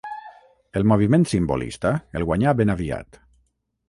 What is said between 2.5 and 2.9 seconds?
ben